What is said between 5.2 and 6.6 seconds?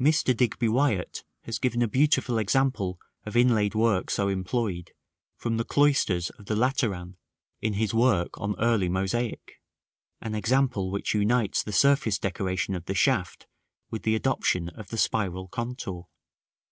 from the cloisters of the